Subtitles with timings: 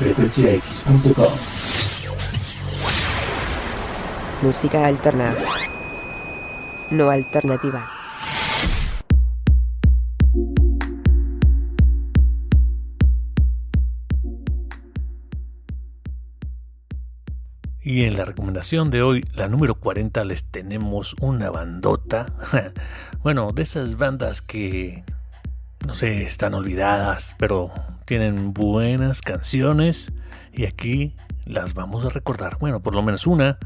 [0.00, 1.32] frecuenciax.com.
[4.40, 5.34] Música alterna.
[6.90, 7.86] No alternativa.
[17.82, 22.26] Y en la recomendación de hoy, la número 40, les tenemos una bandota.
[23.22, 25.04] bueno, de esas bandas que,
[25.86, 27.70] no sé, están olvidadas, pero
[28.10, 30.12] tienen buenas canciones.
[30.52, 32.58] Y aquí las vamos a recordar.
[32.58, 33.56] Bueno, por lo menos una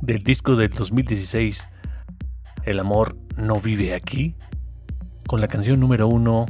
[0.00, 1.68] del disco del 2016,
[2.64, 4.36] El amor no vive aquí,
[5.26, 6.46] con la canción número uno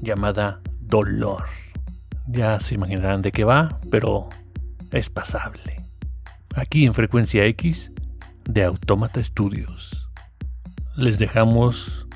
[0.00, 1.44] llamada Dolor.
[2.26, 4.30] Ya se imaginarán de qué va, pero
[4.90, 5.84] es pasable.
[6.56, 7.92] Aquí en Frecuencia X
[8.46, 10.08] de Autómata Studios.
[10.96, 12.06] Les dejamos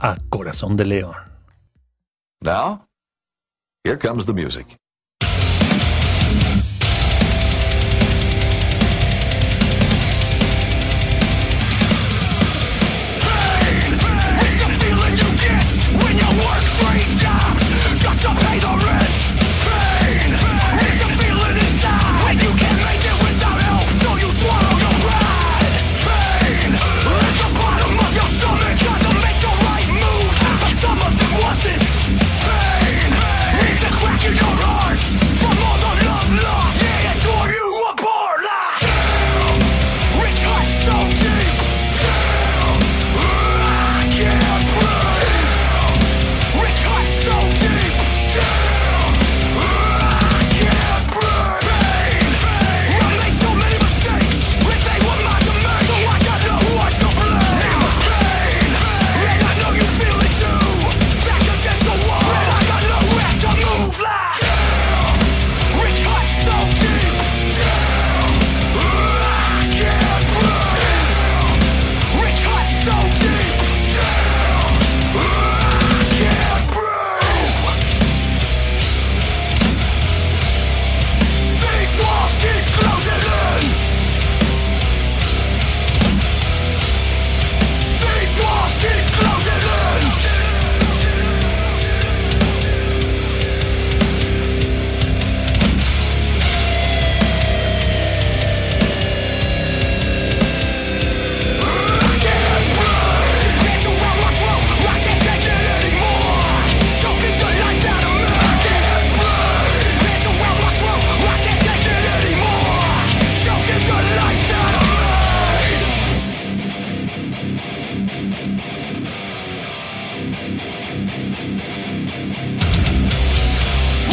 [0.00, 1.16] a Corazón de León.
[2.40, 2.86] Now,
[3.84, 4.81] here comes the music.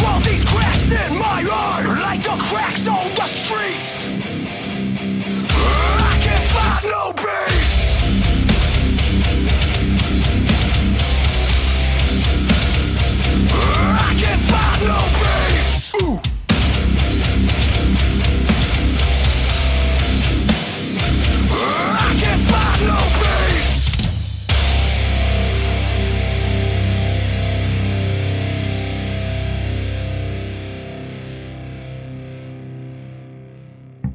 [0.06, 1.79] All these cracks in my heart,